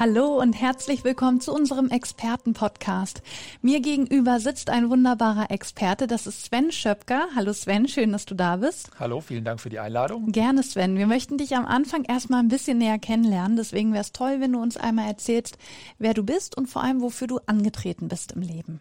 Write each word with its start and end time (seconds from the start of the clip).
Hallo 0.00 0.40
und 0.40 0.54
herzlich 0.54 1.04
willkommen 1.04 1.42
zu 1.42 1.52
unserem 1.52 1.90
Experten-Podcast. 1.90 3.20
Mir 3.60 3.82
gegenüber 3.82 4.40
sitzt 4.40 4.70
ein 4.70 4.88
wunderbarer 4.88 5.50
Experte, 5.50 6.06
das 6.06 6.26
ist 6.26 6.42
Sven 6.46 6.72
Schöpker. 6.72 7.28
Hallo 7.36 7.52
Sven, 7.52 7.86
schön, 7.86 8.10
dass 8.10 8.24
du 8.24 8.34
da 8.34 8.56
bist. 8.56 8.90
Hallo, 8.98 9.20
vielen 9.20 9.44
Dank 9.44 9.60
für 9.60 9.68
die 9.68 9.78
Einladung. 9.78 10.32
Gerne 10.32 10.62
Sven. 10.62 10.96
Wir 10.96 11.06
möchten 11.06 11.36
dich 11.36 11.54
am 11.54 11.66
Anfang 11.66 12.04
erstmal 12.04 12.40
ein 12.40 12.48
bisschen 12.48 12.78
näher 12.78 12.98
kennenlernen, 12.98 13.58
deswegen 13.58 13.92
wäre 13.92 14.00
es 14.00 14.12
toll, 14.12 14.40
wenn 14.40 14.54
du 14.54 14.62
uns 14.62 14.78
einmal 14.78 15.06
erzählst, 15.06 15.58
wer 15.98 16.14
du 16.14 16.22
bist 16.22 16.56
und 16.56 16.68
vor 16.68 16.82
allem, 16.82 17.02
wofür 17.02 17.26
du 17.26 17.38
angetreten 17.44 18.08
bist 18.08 18.32
im 18.32 18.40
Leben. 18.40 18.80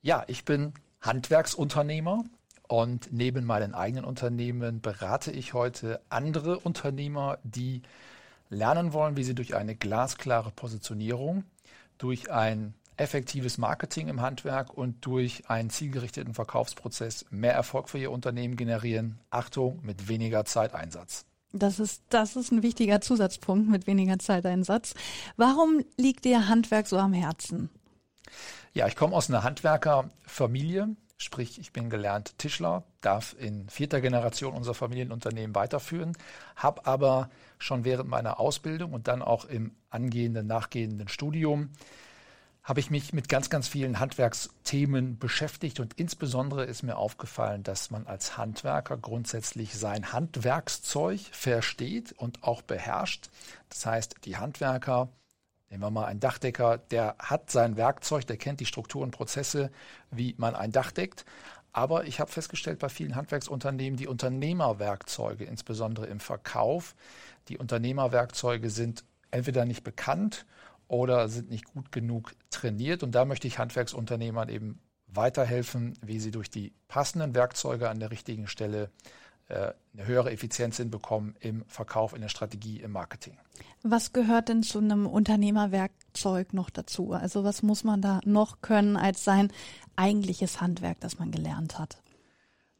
Ja, 0.00 0.22
ich 0.28 0.44
bin 0.44 0.74
Handwerksunternehmer 1.00 2.22
und 2.68 3.12
neben 3.12 3.44
meinen 3.44 3.74
eigenen 3.74 4.04
Unternehmen 4.04 4.80
berate 4.80 5.32
ich 5.32 5.54
heute 5.54 6.00
andere 6.08 6.60
Unternehmer, 6.60 7.40
die 7.42 7.82
lernen 8.52 8.92
wollen, 8.92 9.16
wie 9.16 9.24
sie 9.24 9.34
durch 9.34 9.56
eine 9.56 9.74
glasklare 9.74 10.50
Positionierung, 10.50 11.44
durch 11.98 12.30
ein 12.30 12.74
effektives 12.96 13.58
Marketing 13.58 14.08
im 14.08 14.20
Handwerk 14.20 14.74
und 14.74 15.04
durch 15.04 15.48
einen 15.48 15.70
zielgerichteten 15.70 16.34
Verkaufsprozess 16.34 17.24
mehr 17.30 17.54
Erfolg 17.54 17.88
für 17.88 17.98
ihr 17.98 18.12
Unternehmen 18.12 18.56
generieren. 18.56 19.18
Achtung, 19.30 19.80
mit 19.82 20.08
weniger 20.08 20.44
Zeiteinsatz. 20.44 21.24
Das 21.52 21.80
ist, 21.80 22.02
das 22.08 22.36
ist 22.36 22.50
ein 22.52 22.62
wichtiger 22.62 23.00
Zusatzpunkt 23.00 23.68
mit 23.68 23.86
weniger 23.86 24.18
Zeiteinsatz. 24.18 24.94
Warum 25.36 25.84
liegt 25.96 26.24
dir 26.24 26.48
Handwerk 26.48 26.86
so 26.86 26.98
am 26.98 27.12
Herzen? 27.12 27.70
Ja, 28.72 28.86
ich 28.86 28.96
komme 28.96 29.14
aus 29.14 29.28
einer 29.28 29.42
Handwerkerfamilie. 29.42 30.96
Sprich, 31.22 31.60
ich 31.60 31.72
bin 31.72 31.88
gelernt 31.88 32.36
Tischler, 32.38 32.82
darf 33.00 33.36
in 33.38 33.68
vierter 33.68 34.00
Generation 34.00 34.54
unser 34.54 34.74
Familienunternehmen 34.74 35.54
weiterführen, 35.54 36.16
habe 36.56 36.84
aber 36.86 37.30
schon 37.58 37.84
während 37.84 38.08
meiner 38.08 38.40
Ausbildung 38.40 38.92
und 38.92 39.06
dann 39.06 39.22
auch 39.22 39.44
im 39.44 39.72
angehenden, 39.88 40.48
nachgehenden 40.48 41.06
Studium 41.06 41.70
habe 42.64 42.80
ich 42.80 42.90
mich 42.90 43.12
mit 43.12 43.28
ganz, 43.28 43.50
ganz 43.50 43.66
vielen 43.66 43.98
Handwerksthemen 43.98 45.18
beschäftigt 45.18 45.80
und 45.80 45.94
insbesondere 45.94 46.64
ist 46.64 46.82
mir 46.82 46.96
aufgefallen, 46.96 47.62
dass 47.62 47.90
man 47.90 48.06
als 48.06 48.36
Handwerker 48.36 48.96
grundsätzlich 48.96 49.74
sein 49.74 50.12
Handwerkszeug 50.12 51.20
versteht 51.32 52.12
und 52.12 52.42
auch 52.42 52.62
beherrscht. 52.62 53.30
Das 53.68 53.86
heißt, 53.86 54.16
die 54.24 54.36
Handwerker 54.36 55.08
Nehmen 55.72 55.84
wir 55.84 55.90
mal 55.90 56.04
einen 56.04 56.20
Dachdecker, 56.20 56.76
der 56.76 57.16
hat 57.18 57.50
sein 57.50 57.78
Werkzeug, 57.78 58.26
der 58.26 58.36
kennt 58.36 58.60
die 58.60 58.66
Strukturen, 58.66 59.10
Prozesse, 59.10 59.70
wie 60.10 60.34
man 60.36 60.54
ein 60.54 60.70
Dach 60.70 60.92
deckt. 60.92 61.24
Aber 61.72 62.04
ich 62.04 62.20
habe 62.20 62.30
festgestellt 62.30 62.78
bei 62.78 62.90
vielen 62.90 63.16
Handwerksunternehmen, 63.16 63.96
die 63.96 64.06
Unternehmerwerkzeuge, 64.06 65.44
insbesondere 65.44 66.04
im 66.08 66.20
Verkauf, 66.20 66.94
die 67.48 67.56
Unternehmerwerkzeuge 67.56 68.68
sind 68.68 69.02
entweder 69.30 69.64
nicht 69.64 69.82
bekannt 69.82 70.44
oder 70.88 71.30
sind 71.30 71.48
nicht 71.48 71.64
gut 71.64 71.90
genug 71.90 72.34
trainiert. 72.50 73.02
Und 73.02 73.14
da 73.14 73.24
möchte 73.24 73.48
ich 73.48 73.58
Handwerksunternehmern 73.58 74.50
eben 74.50 74.78
weiterhelfen, 75.06 75.94
wie 76.02 76.20
sie 76.20 76.32
durch 76.32 76.50
die 76.50 76.74
passenden 76.86 77.34
Werkzeuge 77.34 77.88
an 77.88 77.98
der 77.98 78.10
richtigen 78.10 78.46
Stelle 78.46 78.90
eine 79.48 80.06
höhere 80.06 80.30
Effizienz 80.30 80.78
hinbekommen 80.78 81.34
im 81.40 81.64
Verkauf, 81.66 82.14
in 82.14 82.22
der 82.22 82.28
Strategie, 82.28 82.80
im 82.80 82.92
Marketing. 82.92 83.36
Was 83.82 84.12
gehört 84.12 84.48
denn 84.48 84.62
zu 84.62 84.78
einem 84.78 85.06
Unternehmerwerkzeug 85.06 86.54
noch 86.54 86.70
dazu? 86.70 87.12
Also 87.12 87.44
was 87.44 87.62
muss 87.62 87.84
man 87.84 88.00
da 88.00 88.20
noch 88.24 88.62
können 88.62 88.96
als 88.96 89.24
sein 89.24 89.52
eigentliches 89.96 90.60
Handwerk, 90.60 91.00
das 91.00 91.18
man 91.18 91.30
gelernt 91.30 91.78
hat? 91.78 92.02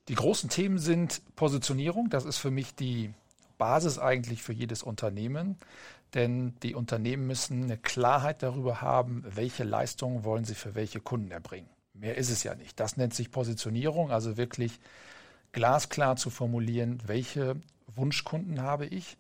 Die 0.09 0.15
großen 0.15 0.49
Themen 0.49 0.79
sind 0.79 1.23
Positionierung. 1.37 2.09
Das 2.09 2.25
ist 2.25 2.39
für 2.39 2.51
mich 2.51 2.75
die 2.75 3.13
Basis 3.59 3.99
eigentlich 3.99 4.43
für 4.43 4.53
jedes 4.53 4.83
Unternehmen. 4.83 5.59
Denn 6.15 6.55
die 6.63 6.75
Unternehmen 6.75 7.27
müssen 7.27 7.65
eine 7.65 7.79
Klarheit 7.79 8.43
darüber 8.43 8.81
haben, 8.81 9.25
welche 9.27 9.65
Leistungen 9.65 10.25
wollen 10.25 10.45
sie 10.45 10.55
für 10.55 10.75
welche 10.75 11.01
Kunden 11.01 11.31
erbringen. 11.31 11.69
Mehr 11.95 12.17
ist 12.17 12.31
es 12.31 12.43
ja 12.43 12.55
nicht. 12.55 12.81
Das 12.81 12.97
nennt 12.97 13.15
sich 13.15 13.31
Positionierung, 13.31 14.11
also 14.11 14.37
wirklich 14.37 14.79
glasklar 15.53 16.17
zu 16.17 16.31
formulieren, 16.31 17.01
welche 17.07 17.57
Wunschkunden 17.95 18.61
habe 18.61 18.87
ich, 18.87 19.17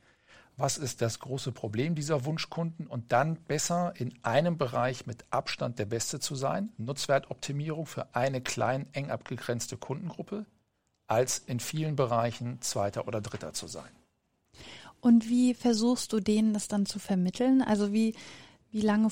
was 0.57 0.77
ist 0.77 1.01
das 1.01 1.19
große 1.19 1.53
Problem 1.53 1.95
dieser 1.95 2.25
Wunschkunden 2.25 2.87
und 2.87 3.13
dann 3.13 3.37
besser 3.37 3.95
in 3.97 4.13
einem 4.23 4.59
Bereich 4.59 5.07
mit 5.07 5.25
Abstand 5.31 5.79
der 5.79 5.87
Beste 5.87 6.21
zu 6.21 6.35
sein, 6.35 6.71
Nutzwertoptimierung 6.77 7.87
für 7.87 8.15
eine 8.15 8.41
klein 8.41 8.87
eng 8.93 9.11
abgegrenzte 9.11 9.77
Kundengruppe, 9.77 10.45
als 11.07 11.39
in 11.39 11.61
vielen 11.61 11.97
Bereichen 11.97 12.61
zweiter 12.61 13.09
oder 13.09 13.21
dritter 13.21 13.53
zu 13.53 13.67
sein. 13.67 13.91
Und 15.01 15.29
wie 15.29 15.55
versuchst 15.55 16.13
du 16.13 16.21
denen 16.21 16.55
das 16.55 16.69
dann 16.69 16.87
zu 16.87 16.99
vermitteln? 16.99 17.61
Also 17.63 17.93
wie, 17.93 18.15
wie 18.73 18.81
lange 18.81 19.09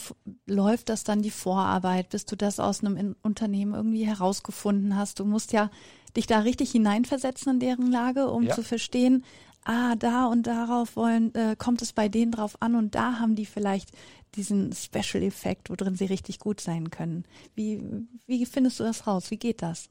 läuft 0.46 0.88
das 0.88 1.04
dann 1.04 1.22
die 1.22 1.30
Vorarbeit, 1.30 2.08
bis 2.08 2.24
du 2.24 2.34
das 2.34 2.58
aus 2.58 2.82
einem 2.82 3.14
Unternehmen 3.22 3.74
irgendwie 3.74 4.06
herausgefunden 4.06 4.96
hast? 4.96 5.20
Du 5.20 5.24
musst 5.26 5.52
ja 5.52 5.70
dich 6.16 6.26
da 6.26 6.40
richtig 6.40 6.72
hineinversetzen 6.72 7.54
in 7.54 7.60
deren 7.60 7.92
Lage, 7.92 8.28
um 8.28 8.44
ja. 8.44 8.54
zu 8.54 8.62
verstehen, 8.62 9.24
ah, 9.64 9.94
da 9.96 10.26
und 10.26 10.46
darauf 10.46 10.96
wollen, 10.96 11.34
äh, 11.34 11.56
kommt 11.56 11.82
es 11.82 11.92
bei 11.92 12.08
denen 12.08 12.32
drauf 12.32 12.56
an 12.60 12.74
und 12.74 12.94
da 12.94 13.18
haben 13.18 13.36
die 13.36 13.46
vielleicht 13.46 13.90
diesen 14.34 14.72
Special 14.72 15.22
Effekt, 15.22 15.70
wo 15.70 15.76
drin 15.76 15.94
sie 15.94 16.06
richtig 16.06 16.38
gut 16.38 16.60
sein 16.60 16.90
können. 16.90 17.24
Wie, 17.54 17.82
wie 18.26 18.46
findest 18.46 18.80
du 18.80 18.84
das 18.84 19.06
raus? 19.06 19.30
Wie 19.30 19.36
geht 19.36 19.60
das? 19.60 19.90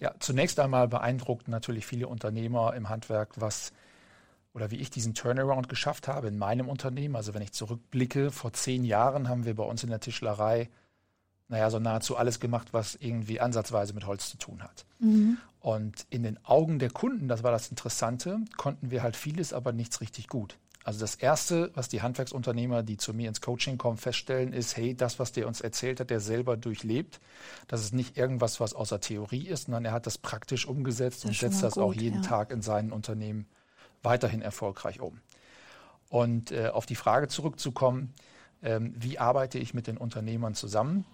Ja, 0.00 0.14
zunächst 0.18 0.58
einmal 0.60 0.88
beeindruckt 0.88 1.48
natürlich 1.48 1.86
viele 1.86 2.08
Unternehmer 2.08 2.74
im 2.74 2.88
Handwerk, 2.88 3.40
was 3.40 3.72
oder 4.54 4.70
wie 4.70 4.76
ich 4.76 4.90
diesen 4.90 5.14
Turnaround 5.14 5.68
geschafft 5.68 6.08
habe 6.08 6.28
in 6.28 6.38
meinem 6.38 6.68
Unternehmen. 6.68 7.16
Also 7.16 7.34
wenn 7.34 7.42
ich 7.42 7.52
zurückblicke, 7.52 8.30
vor 8.30 8.52
zehn 8.52 8.84
Jahren 8.84 9.28
haben 9.28 9.44
wir 9.44 9.54
bei 9.54 9.64
uns 9.64 9.82
in 9.82 9.90
der 9.90 10.00
Tischlerei 10.00 10.70
naja, 11.48 11.70
so 11.70 11.78
nahezu 11.78 12.16
alles 12.16 12.40
gemacht, 12.40 12.68
was 12.72 12.94
irgendwie 12.94 13.40
ansatzweise 13.40 13.92
mit 13.92 14.06
Holz 14.06 14.30
zu 14.30 14.38
tun 14.38 14.62
hat. 14.62 14.86
Mhm. 14.98 15.38
Und 15.60 16.06
in 16.10 16.22
den 16.22 16.42
Augen 16.44 16.78
der 16.78 16.90
Kunden, 16.90 17.28
das 17.28 17.42
war 17.42 17.52
das 17.52 17.68
Interessante, 17.68 18.38
konnten 18.56 18.90
wir 18.90 19.02
halt 19.02 19.16
vieles, 19.16 19.52
aber 19.52 19.72
nichts 19.72 20.00
richtig 20.00 20.28
gut. 20.28 20.58
Also 20.84 21.00
das 21.00 21.14
Erste, 21.14 21.70
was 21.74 21.88
die 21.88 22.02
Handwerksunternehmer, 22.02 22.82
die 22.82 22.98
zu 22.98 23.14
mir 23.14 23.28
ins 23.28 23.40
Coaching 23.40 23.78
kommen, 23.78 23.96
feststellen, 23.96 24.52
ist, 24.52 24.76
hey, 24.76 24.94
das, 24.94 25.18
was 25.18 25.32
der 25.32 25.46
uns 25.46 25.62
erzählt 25.62 26.00
hat, 26.00 26.10
der 26.10 26.20
selber 26.20 26.58
durchlebt, 26.58 27.20
das 27.68 27.82
ist 27.82 27.94
nicht 27.94 28.18
irgendwas, 28.18 28.60
was 28.60 28.74
außer 28.74 29.00
Theorie 29.00 29.46
ist, 29.46 29.64
sondern 29.64 29.86
er 29.86 29.92
hat 29.92 30.06
das 30.06 30.18
praktisch 30.18 30.66
umgesetzt 30.66 31.24
und 31.24 31.34
setzt 31.34 31.62
das 31.62 31.74
gut, 31.74 31.82
auch 31.82 31.94
jeden 31.94 32.22
ja. 32.22 32.28
Tag 32.28 32.50
in 32.50 32.60
seinen 32.60 32.92
Unternehmen 32.92 33.46
weiterhin 34.04 34.42
erfolgreich 34.42 35.00
um. 35.00 35.20
Und 36.08 36.52
äh, 36.52 36.68
auf 36.68 36.86
die 36.86 36.94
Frage 36.94 37.28
zurückzukommen, 37.28 38.14
ähm, 38.62 38.94
wie 38.96 39.18
arbeite 39.18 39.58
ich 39.58 39.74
mit 39.74 39.86
den 39.86 39.96
Unternehmern 39.96 40.54
zusammen? 40.54 41.04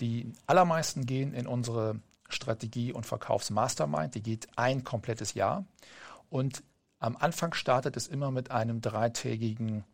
Die 0.00 0.32
allermeisten 0.46 1.06
gehen 1.06 1.34
in 1.34 1.46
unsere 1.46 2.00
Strategie- 2.28 2.92
und 2.92 3.06
Verkaufsmastermind. 3.06 4.14
Die 4.14 4.22
geht 4.22 4.48
ein 4.56 4.84
komplettes 4.84 5.34
Jahr. 5.34 5.64
Und 6.30 6.62
am 6.98 7.16
Anfang 7.16 7.54
startet 7.54 7.96
es 7.96 8.08
immer 8.08 8.30
mit 8.30 8.50
einem 8.50 8.80
dreitägigen, 8.80 9.84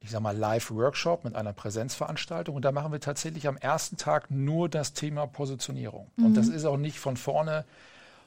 ich 0.00 0.10
sag 0.10 0.20
mal, 0.20 0.36
Live-Workshop 0.36 1.24
mit 1.24 1.34
einer 1.34 1.52
Präsenzveranstaltung. 1.52 2.54
Und 2.54 2.64
da 2.64 2.72
machen 2.72 2.92
wir 2.92 3.00
tatsächlich 3.00 3.48
am 3.48 3.56
ersten 3.56 3.96
Tag 3.96 4.30
nur 4.30 4.68
das 4.68 4.92
Thema 4.92 5.26
Positionierung. 5.26 6.10
Mhm. 6.16 6.26
Und 6.26 6.34
das 6.34 6.48
ist 6.48 6.64
auch 6.64 6.76
nicht 6.76 6.98
von 6.98 7.16
vorne 7.16 7.64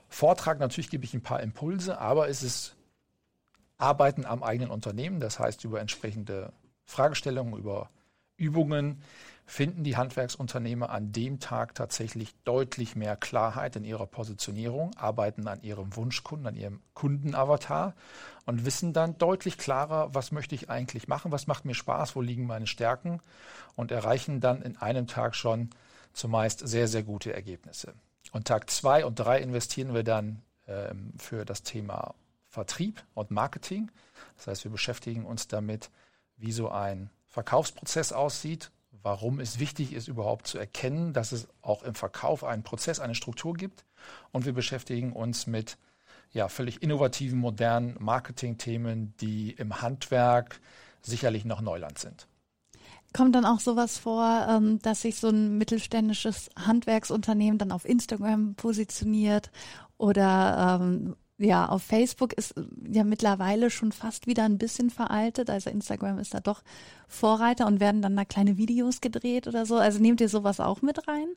Vortrag. 0.09 0.59
Natürlich 0.59 0.89
gebe 0.89 1.05
ich 1.05 1.13
ein 1.13 1.21
paar 1.21 1.41
Impulse, 1.41 1.99
aber 1.99 2.27
es 2.27 2.43
ist 2.43 2.75
Arbeiten 3.79 4.25
am 4.25 4.43
eigenen 4.43 4.69
Unternehmen. 4.69 5.19
Das 5.19 5.39
heißt, 5.39 5.63
über 5.63 5.81
entsprechende 5.81 6.53
Fragestellungen, 6.85 7.57
über 7.57 7.89
Übungen 8.37 9.01
finden 9.45 9.83
die 9.83 9.97
Handwerksunternehmer 9.97 10.91
an 10.91 11.11
dem 11.11 11.39
Tag 11.39 11.73
tatsächlich 11.73 12.35
deutlich 12.43 12.95
mehr 12.95 13.15
Klarheit 13.15 13.75
in 13.75 13.83
ihrer 13.83 14.05
Positionierung, 14.05 14.95
arbeiten 14.95 15.47
an 15.47 15.63
ihrem 15.63 15.95
Wunschkunden, 15.95 16.47
an 16.47 16.55
ihrem 16.55 16.81
Kundenavatar 16.93 17.95
und 18.45 18.63
wissen 18.63 18.93
dann 18.93 19.17
deutlich 19.17 19.57
klarer, 19.57 20.13
was 20.13 20.31
möchte 20.31 20.53
ich 20.53 20.69
eigentlich 20.69 21.07
machen, 21.07 21.31
was 21.31 21.47
macht 21.47 21.65
mir 21.65 21.73
Spaß, 21.73 22.15
wo 22.15 22.21
liegen 22.21 22.45
meine 22.45 22.67
Stärken 22.67 23.21
und 23.75 23.91
erreichen 23.91 24.39
dann 24.39 24.61
in 24.61 24.77
einem 24.77 25.07
Tag 25.07 25.35
schon 25.35 25.71
zumeist 26.13 26.67
sehr, 26.67 26.87
sehr 26.87 27.03
gute 27.03 27.33
Ergebnisse. 27.33 27.93
Und 28.31 28.45
Tag 28.47 28.69
zwei 28.69 29.03
und 29.03 29.15
drei 29.15 29.41
investieren 29.41 29.95
wir 29.95 30.03
dann 30.03 30.43
ähm, 30.67 31.13
für 31.17 31.43
das 31.43 31.63
Thema 31.63 32.13
Vertrieb 32.49 33.03
und 33.13 33.31
Marketing. 33.31 33.91
Das 34.37 34.47
heißt, 34.47 34.63
wir 34.63 34.71
beschäftigen 34.71 35.25
uns 35.25 35.47
damit, 35.47 35.89
wie 36.37 36.51
so 36.51 36.69
ein 36.69 37.09
Verkaufsprozess 37.27 38.11
aussieht, 38.11 38.71
warum 39.03 39.39
es 39.39 39.59
wichtig 39.59 39.93
ist, 39.93 40.07
überhaupt 40.07 40.47
zu 40.47 40.57
erkennen, 40.57 41.13
dass 41.13 41.31
es 41.31 41.47
auch 41.61 41.83
im 41.83 41.95
Verkauf 41.95 42.43
einen 42.43 42.63
Prozess, 42.63 42.99
eine 42.99 43.15
Struktur 43.15 43.53
gibt. 43.53 43.85
Und 44.31 44.45
wir 44.45 44.53
beschäftigen 44.53 45.13
uns 45.13 45.47
mit 45.47 45.77
ja, 46.31 46.47
völlig 46.47 46.81
innovativen, 46.81 47.39
modernen 47.39 47.95
Marketingthemen, 47.99 49.13
die 49.19 49.51
im 49.51 49.81
Handwerk 49.81 50.59
sicherlich 51.01 51.45
noch 51.45 51.61
Neuland 51.61 51.97
sind. 51.99 52.27
Kommt 53.13 53.33
dann 53.33 53.45
auch 53.45 53.59
sowas 53.59 53.97
vor, 53.97 54.47
ähm, 54.49 54.79
dass 54.79 55.01
sich 55.01 55.15
so 55.15 55.29
ein 55.29 55.57
mittelständisches 55.57 56.49
Handwerksunternehmen 56.55 57.57
dann 57.57 57.71
auf 57.71 57.85
Instagram 57.85 58.53
positioniert 58.55 59.51
oder 59.97 60.79
ähm, 60.81 61.15
ja, 61.39 61.67
auf 61.67 61.83
Facebook 61.83 62.33
ist 62.33 62.53
ja 62.91 63.03
mittlerweile 63.03 63.69
schon 63.69 63.91
fast 63.91 64.27
wieder 64.27 64.43
ein 64.43 64.57
bisschen 64.57 64.89
veraltet. 64.89 65.49
Also 65.49 65.69
Instagram 65.69 66.19
ist 66.19 66.33
da 66.33 66.41
doch 66.41 66.61
Vorreiter 67.07 67.65
und 67.65 67.79
werden 67.79 68.01
dann 68.01 68.15
da 68.15 68.25
kleine 68.25 68.57
Videos 68.57 69.01
gedreht 69.01 69.47
oder 69.47 69.65
so. 69.65 69.77
Also 69.77 69.99
nehmt 69.99 70.21
ihr 70.21 70.29
sowas 70.29 70.59
auch 70.59 70.81
mit 70.81 71.07
rein? 71.07 71.27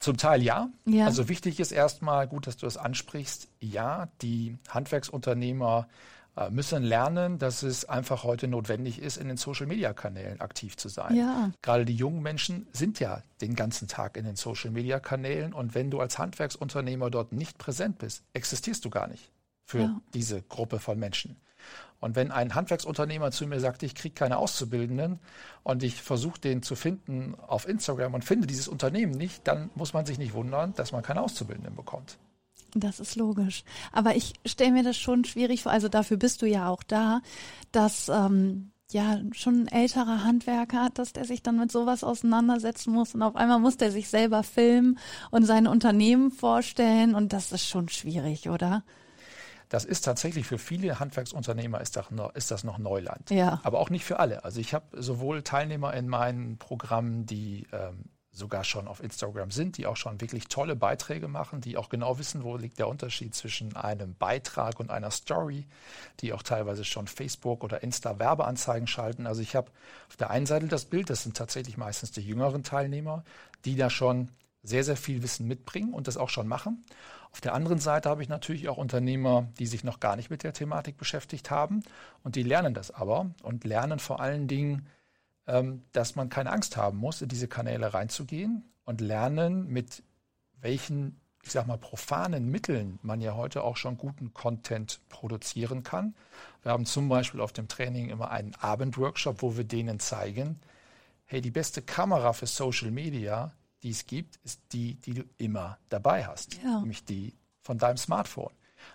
Zum 0.00 0.16
Teil 0.16 0.42
ja. 0.42 0.70
ja. 0.86 1.06
Also 1.06 1.28
wichtig 1.28 1.60
ist 1.60 1.72
erstmal, 1.72 2.26
gut, 2.26 2.46
dass 2.46 2.56
du 2.56 2.66
das 2.66 2.76
ansprichst, 2.76 3.48
ja, 3.60 4.08
die 4.22 4.58
Handwerksunternehmer 4.68 5.86
äh, 5.88 5.92
müssen 6.50 6.82
lernen, 6.82 7.38
dass 7.38 7.62
es 7.62 7.84
einfach 7.84 8.24
heute 8.24 8.48
notwendig 8.48 9.00
ist, 9.00 9.16
in 9.16 9.28
den 9.28 9.36
Social-Media-Kanälen 9.36 10.40
aktiv 10.40 10.76
zu 10.76 10.88
sein. 10.88 11.14
Ja. 11.14 11.50
Gerade 11.60 11.84
die 11.84 11.94
jungen 11.94 12.22
Menschen 12.22 12.66
sind 12.72 13.00
ja 13.00 13.22
den 13.40 13.54
ganzen 13.54 13.88
Tag 13.88 14.16
in 14.16 14.24
den 14.24 14.36
Social-Media-Kanälen 14.36 15.52
und 15.52 15.74
wenn 15.74 15.90
du 15.90 16.00
als 16.00 16.18
Handwerksunternehmer 16.18 17.10
dort 17.10 17.32
nicht 17.32 17.58
präsent 17.58 17.98
bist, 17.98 18.22
existierst 18.32 18.84
du 18.84 18.90
gar 18.90 19.08
nicht 19.08 19.30
für 19.64 19.80
ja. 19.80 20.00
diese 20.14 20.42
Gruppe 20.42 20.78
von 20.78 20.98
Menschen. 20.98 21.36
Und 22.00 22.16
wenn 22.16 22.30
ein 22.30 22.54
Handwerksunternehmer 22.54 23.30
zu 23.30 23.46
mir 23.46 23.60
sagt, 23.60 23.82
ich 23.82 23.94
kriege 23.94 24.14
keine 24.14 24.38
Auszubildenden 24.38 25.20
und 25.62 25.82
ich 25.82 26.00
versuche 26.00 26.40
den 26.40 26.62
zu 26.62 26.74
finden 26.74 27.34
auf 27.46 27.68
Instagram 27.68 28.14
und 28.14 28.24
finde 28.24 28.46
dieses 28.46 28.68
Unternehmen 28.68 29.12
nicht, 29.12 29.46
dann 29.46 29.70
muss 29.74 29.92
man 29.92 30.06
sich 30.06 30.18
nicht 30.18 30.32
wundern, 30.32 30.72
dass 30.74 30.92
man 30.92 31.02
keine 31.02 31.20
Auszubildenden 31.20 31.76
bekommt. 31.76 32.16
Das 32.74 33.00
ist 33.00 33.16
logisch. 33.16 33.64
Aber 33.92 34.16
ich 34.16 34.34
stelle 34.46 34.72
mir 34.72 34.82
das 34.82 34.96
schon 34.96 35.24
schwierig 35.24 35.62
vor, 35.62 35.72
also 35.72 35.88
dafür 35.88 36.16
bist 36.16 36.42
du 36.42 36.46
ja 36.46 36.68
auch 36.68 36.82
da, 36.82 37.20
dass 37.72 38.08
ähm, 38.08 38.72
ja 38.92 39.20
schon 39.32 39.62
ein 39.62 39.68
älterer 39.68 40.24
Handwerker 40.24 40.84
hat, 40.84 40.98
dass 40.98 41.12
der 41.12 41.24
sich 41.24 41.42
dann 41.42 41.58
mit 41.58 41.70
sowas 41.72 42.04
auseinandersetzen 42.04 42.92
muss 42.92 43.14
und 43.14 43.22
auf 43.22 43.36
einmal 43.36 43.58
muss 43.60 43.76
der 43.76 43.92
sich 43.92 44.08
selber 44.08 44.42
filmen 44.42 44.98
und 45.30 45.44
sein 45.44 45.66
Unternehmen 45.66 46.30
vorstellen 46.30 47.14
und 47.14 47.32
das 47.32 47.52
ist 47.52 47.66
schon 47.66 47.88
schwierig, 47.88 48.48
oder? 48.48 48.82
Das 49.68 49.84
ist 49.84 50.04
tatsächlich 50.04 50.46
für 50.46 50.58
viele 50.58 50.98
Handwerksunternehmer 50.98 51.80
ist 51.80 51.96
das 51.96 52.64
noch, 52.64 52.78
Neuland. 52.78 53.30
Ja. 53.30 53.60
Aber 53.62 53.78
auch 53.78 53.88
nicht 53.88 54.04
für 54.04 54.18
alle. 54.18 54.44
Also 54.44 54.58
ich 54.58 54.74
habe 54.74 55.00
sowohl 55.00 55.42
Teilnehmer 55.42 55.94
in 55.94 56.08
meinen 56.08 56.58
Programmen, 56.58 57.24
die 57.24 57.68
ähm, 57.72 58.06
sogar 58.32 58.62
schon 58.62 58.86
auf 58.86 59.02
Instagram 59.02 59.50
sind, 59.50 59.76
die 59.76 59.86
auch 59.86 59.96
schon 59.96 60.20
wirklich 60.20 60.46
tolle 60.46 60.76
Beiträge 60.76 61.26
machen, 61.26 61.60
die 61.60 61.76
auch 61.76 61.88
genau 61.88 62.18
wissen, 62.18 62.44
wo 62.44 62.56
liegt 62.56 62.78
der 62.78 62.88
Unterschied 62.88 63.34
zwischen 63.34 63.74
einem 63.76 64.14
Beitrag 64.14 64.78
und 64.78 64.90
einer 64.90 65.10
Story, 65.10 65.66
die 66.20 66.32
auch 66.32 66.42
teilweise 66.42 66.84
schon 66.84 67.08
Facebook 67.08 67.64
oder 67.64 67.82
Insta 67.82 68.18
Werbeanzeigen 68.18 68.86
schalten. 68.86 69.26
Also 69.26 69.42
ich 69.42 69.56
habe 69.56 69.70
auf 70.08 70.16
der 70.16 70.30
einen 70.30 70.46
Seite 70.46 70.68
das 70.68 70.84
Bild, 70.84 71.10
das 71.10 71.24
sind 71.24 71.36
tatsächlich 71.36 71.76
meistens 71.76 72.12
die 72.12 72.20
jüngeren 72.20 72.62
Teilnehmer, 72.62 73.24
die 73.64 73.74
da 73.74 73.90
schon 73.90 74.28
sehr, 74.62 74.84
sehr 74.84 74.96
viel 74.96 75.22
Wissen 75.22 75.48
mitbringen 75.48 75.92
und 75.92 76.06
das 76.06 76.16
auch 76.16 76.28
schon 76.28 76.46
machen. 76.46 76.84
Auf 77.32 77.40
der 77.40 77.54
anderen 77.54 77.78
Seite 77.78 78.08
habe 78.08 78.22
ich 78.22 78.28
natürlich 78.28 78.68
auch 78.68 78.76
Unternehmer, 78.76 79.48
die 79.58 79.66
sich 79.66 79.84
noch 79.84 80.00
gar 80.00 80.16
nicht 80.16 80.30
mit 80.30 80.42
der 80.42 80.52
Thematik 80.52 80.98
beschäftigt 80.98 81.50
haben 81.50 81.82
und 82.22 82.36
die 82.36 82.42
lernen 82.42 82.74
das 82.74 82.90
aber 82.90 83.30
und 83.42 83.64
lernen 83.64 83.98
vor 83.98 84.20
allen 84.20 84.48
Dingen, 84.48 84.86
dass 85.92 86.16
man 86.16 86.28
keine 86.28 86.52
Angst 86.52 86.76
haben 86.76 86.98
muss, 86.98 87.22
in 87.22 87.28
diese 87.28 87.48
Kanäle 87.48 87.92
reinzugehen 87.92 88.70
und 88.84 89.00
lernen, 89.00 89.66
mit 89.68 90.02
welchen, 90.60 91.20
ich 91.42 91.52
sag 91.52 91.66
mal, 91.66 91.78
profanen 91.78 92.50
Mitteln 92.50 92.98
man 93.02 93.20
ja 93.20 93.34
heute 93.34 93.64
auch 93.64 93.76
schon 93.76 93.96
guten 93.96 94.34
Content 94.34 95.00
produzieren 95.08 95.82
kann. 95.82 96.14
Wir 96.62 96.72
haben 96.72 96.86
zum 96.86 97.08
Beispiel 97.08 97.40
auf 97.40 97.52
dem 97.52 97.68
Training 97.68 98.10
immer 98.10 98.30
einen 98.30 98.54
Abendworkshop, 98.54 99.42
wo 99.42 99.56
wir 99.56 99.64
denen 99.64 99.98
zeigen, 99.98 100.60
hey, 101.24 101.40
die 101.40 101.50
beste 101.50 101.82
Kamera 101.82 102.32
für 102.32 102.46
Social 102.46 102.90
Media 102.90 103.52
die 103.82 103.90
es 103.90 104.06
gibt, 104.06 104.36
ist 104.44 104.60
die, 104.72 104.94
die 104.96 105.14
du 105.14 105.24
immer 105.38 105.78
dabei 105.88 106.26
hast, 106.26 106.62
ja. 106.62 106.80
nämlich 106.80 107.04
die 107.04 107.34
von 107.62 107.78
deinem 107.78 107.96
Smartphone. 107.96 108.52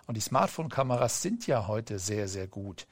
Und 0.08 0.16
die 0.16 0.22
Smartphone-Kameras 0.22 1.22
sind 1.22 1.48
ja 1.48 1.68
heute 1.68 2.00
sehr, 2.00 2.28
sehr 2.28 2.48
gut. 2.48 2.88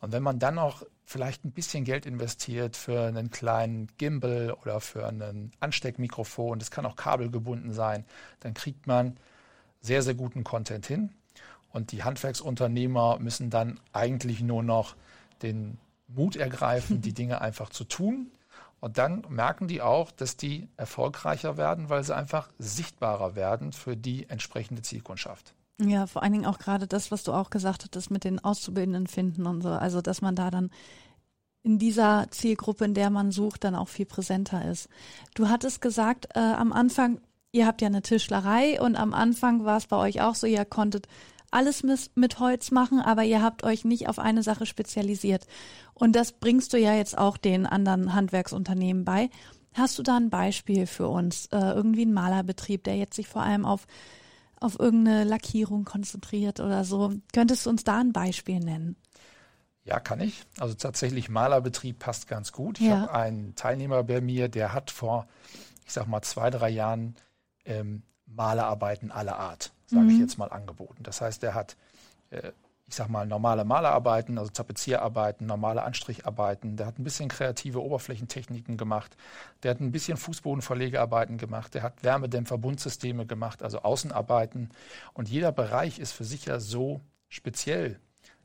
Und 0.00 0.12
wenn 0.12 0.22
man 0.22 0.38
dann 0.38 0.58
auch 0.58 0.82
vielleicht 1.06 1.44
ein 1.44 1.52
bisschen 1.52 1.84
Geld 1.84 2.04
investiert 2.04 2.76
für 2.76 3.06
einen 3.06 3.30
kleinen 3.30 3.88
Gimbal 3.96 4.52
oder 4.60 4.80
für 4.80 5.06
ein 5.06 5.52
Ansteckmikrofon, 5.60 6.58
das 6.58 6.70
kann 6.70 6.84
auch 6.84 6.96
kabelgebunden 6.96 7.72
sein, 7.72 8.04
dann 8.40 8.52
kriegt 8.52 8.86
man 8.86 9.16
sehr, 9.80 10.02
sehr 10.02 10.14
guten 10.14 10.44
Content 10.44 10.84
hin. 10.86 11.10
Und 11.72 11.92
die 11.92 12.02
Handwerksunternehmer 12.02 13.18
müssen 13.20 13.50
dann 13.50 13.80
eigentlich 13.92 14.40
nur 14.40 14.62
noch 14.62 14.96
den 15.42 15.78
Mut 16.08 16.36
ergreifen, 16.36 17.00
die 17.00 17.12
Dinge 17.14 17.40
einfach 17.40 17.70
zu 17.70 17.84
tun 17.84 18.30
und 18.80 18.98
dann 18.98 19.24
merken 19.28 19.68
die 19.68 19.82
auch, 19.82 20.10
dass 20.12 20.36
die 20.36 20.68
erfolgreicher 20.76 21.56
werden, 21.56 21.88
weil 21.88 22.04
sie 22.04 22.14
einfach 22.14 22.48
sichtbarer 22.58 23.34
werden 23.34 23.72
für 23.72 23.96
die 23.96 24.28
entsprechende 24.28 24.82
Zielkundschaft. 24.82 25.54
Ja, 25.78 26.06
vor 26.06 26.22
allen 26.22 26.32
Dingen 26.32 26.46
auch 26.46 26.58
gerade 26.58 26.86
das, 26.86 27.10
was 27.10 27.22
du 27.22 27.32
auch 27.32 27.50
gesagt 27.50 27.84
hattest 27.84 28.10
mit 28.10 28.24
den 28.24 28.42
Auszubildenden 28.42 29.06
finden 29.06 29.46
und 29.46 29.60
so. 29.60 29.68
Also, 29.68 30.00
dass 30.00 30.22
man 30.22 30.34
da 30.34 30.50
dann 30.50 30.70
in 31.62 31.78
dieser 31.78 32.26
Zielgruppe, 32.30 32.84
in 32.84 32.94
der 32.94 33.10
man 33.10 33.32
sucht, 33.32 33.64
dann 33.64 33.74
auch 33.74 33.88
viel 33.88 34.06
präsenter 34.06 34.64
ist. 34.70 34.88
Du 35.34 35.48
hattest 35.48 35.82
gesagt, 35.82 36.28
äh, 36.34 36.38
am 36.38 36.72
Anfang, 36.72 37.20
ihr 37.52 37.66
habt 37.66 37.82
ja 37.82 37.88
eine 37.88 38.02
Tischlerei 38.02 38.80
und 38.80 38.96
am 38.96 39.12
Anfang 39.12 39.64
war 39.64 39.76
es 39.76 39.86
bei 39.86 39.96
euch 39.96 40.22
auch 40.22 40.34
so, 40.34 40.46
ihr 40.46 40.64
konntet 40.64 41.08
alles 41.50 41.82
mit 42.14 42.38
Holz 42.38 42.70
machen, 42.70 43.00
aber 43.00 43.24
ihr 43.24 43.42
habt 43.42 43.64
euch 43.64 43.84
nicht 43.84 44.08
auf 44.08 44.18
eine 44.18 44.42
Sache 44.42 44.66
spezialisiert. 44.66 45.46
Und 45.94 46.14
das 46.14 46.32
bringst 46.32 46.72
du 46.72 46.78
ja 46.78 46.94
jetzt 46.94 47.16
auch 47.18 47.36
den 47.36 47.66
anderen 47.66 48.14
Handwerksunternehmen 48.14 49.04
bei. 49.04 49.30
Hast 49.74 49.98
du 49.98 50.02
da 50.02 50.16
ein 50.16 50.30
Beispiel 50.30 50.86
für 50.86 51.08
uns? 51.08 51.46
Äh, 51.46 51.58
irgendwie 51.58 52.04
ein 52.04 52.12
Malerbetrieb, 52.12 52.84
der 52.84 52.96
jetzt 52.96 53.16
sich 53.16 53.28
vor 53.28 53.42
allem 53.42 53.64
auf, 53.64 53.86
auf 54.60 54.78
irgendeine 54.78 55.24
Lackierung 55.24 55.84
konzentriert 55.84 56.60
oder 56.60 56.84
so. 56.84 57.12
Könntest 57.32 57.66
du 57.66 57.70
uns 57.70 57.84
da 57.84 57.98
ein 57.98 58.12
Beispiel 58.12 58.60
nennen? 58.60 58.96
Ja, 59.84 60.00
kann 60.00 60.20
ich. 60.20 60.42
Also 60.58 60.74
tatsächlich 60.74 61.28
Malerbetrieb 61.28 61.98
passt 61.98 62.26
ganz 62.26 62.52
gut. 62.52 62.80
Ich 62.80 62.86
ja. 62.86 63.02
habe 63.02 63.12
einen 63.12 63.54
Teilnehmer 63.54 64.02
bei 64.02 64.20
mir, 64.20 64.48
der 64.48 64.72
hat 64.72 64.90
vor, 64.90 65.28
ich 65.84 65.92
sag 65.92 66.08
mal, 66.08 66.22
zwei, 66.22 66.50
drei 66.50 66.70
Jahren 66.70 67.14
ähm, 67.64 68.02
Malerarbeiten 68.26 69.12
aller 69.12 69.38
Art 69.38 69.72
sage 69.86 70.04
mhm. 70.04 70.10
ich 70.10 70.18
jetzt 70.18 70.38
mal, 70.38 70.50
angeboten. 70.50 71.02
Das 71.02 71.20
heißt, 71.20 71.42
er 71.44 71.54
hat, 71.54 71.76
äh, 72.30 72.52
ich 72.88 72.94
sage 72.94 73.10
mal, 73.10 73.26
normale 73.26 73.64
Malerarbeiten, 73.64 74.38
also 74.38 74.50
Tapezierarbeiten, 74.50 75.46
normale 75.46 75.82
Anstricharbeiten. 75.82 76.76
Der 76.76 76.86
hat 76.86 76.98
ein 76.98 77.04
bisschen 77.04 77.28
kreative 77.28 77.82
Oberflächentechniken 77.82 78.76
gemacht. 78.76 79.16
Der 79.62 79.72
hat 79.72 79.80
ein 79.80 79.90
bisschen 79.90 80.16
Fußbodenverlegearbeiten 80.16 81.36
gemacht. 81.36 81.74
Der 81.74 81.82
hat 81.82 82.04
Wärmedämmverbundsysteme 82.04 83.26
gemacht, 83.26 83.64
also 83.64 83.80
Außenarbeiten. 83.80 84.70
Und 85.14 85.28
jeder 85.28 85.50
Bereich 85.50 85.98
ist 85.98 86.12
für 86.12 86.24
sich 86.24 86.44
ja 86.46 86.60
so 86.60 87.00
speziell 87.28 87.98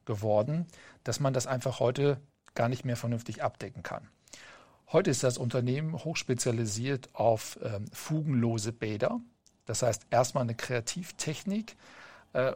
geworden, 0.05 0.65
dass 1.03 1.19
man 1.19 1.33
das 1.33 1.45
einfach 1.45 1.79
heute 1.79 2.19
gar 2.55 2.67
nicht 2.67 2.83
mehr 2.83 2.97
vernünftig 2.97 3.43
abdecken 3.43 3.83
kann. 3.83 4.09
Heute 4.91 5.11
ist 5.11 5.23
das 5.23 5.37
Unternehmen 5.37 5.93
hochspezialisiert 5.93 7.13
auf 7.13 7.59
ähm, 7.63 7.85
fugenlose 7.93 8.73
Bäder. 8.73 9.21
Das 9.65 9.83
heißt, 9.83 10.07
erstmal 10.09 10.43
eine 10.43 10.55
Kreativtechnik 10.55 11.77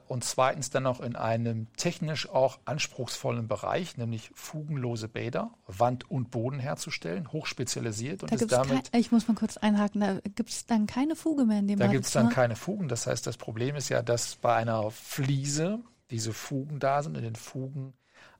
und 0.08 0.24
zweitens 0.24 0.70
dann 0.70 0.84
noch 0.84 1.01
in 1.01 1.17
einem 1.17 1.67
technisch 1.75 2.29
auch 2.29 2.60
anspruchsvollen 2.63 3.48
Bereich, 3.48 3.98
nämlich 3.98 4.32
fugenlose 4.34 5.10
Bäder, 5.10 5.51
Wand 5.67 6.10
und 6.10 6.32
Boden 6.32 6.60
herzustellen, 6.60 7.32
hochspezialisiert. 7.32 8.24
Und 8.24 8.32
da 8.32 8.36
ist 8.36 8.51
damit, 8.51 8.91
kein, 8.91 9.01
ich 9.01 9.12
muss 9.12 9.27
mal 9.27 9.34
kurz 9.34 9.58
einhaken, 9.58 10.00
da 10.00 10.20
gibt 10.36 10.50
es 10.50 10.65
dann 10.65 10.88
keine 10.88 11.17
Fuge 11.17 11.44
mehr 11.44 11.60
in 11.60 11.67
dem 11.67 11.79
Da 11.79 11.88
gibt 11.88 12.05
es 12.05 12.12
dann 12.12 12.27
ne? 12.27 12.32
keine 12.32 12.55
Fugen. 12.55 12.88
Das 12.88 13.05
heißt, 13.05 13.27
das 13.27 13.36
Problem 13.36 13.75
ist 13.75 13.89
ja, 13.89 14.01
dass 14.01 14.36
bei 14.36 14.55
einer 14.55 14.91
Fliese 14.91 15.79
diese 16.10 16.32
Fugen 16.32 16.79
da 16.79 17.03
sind, 17.03 17.17
in 17.17 17.24
den 17.24 17.36
Fugen 17.36 17.94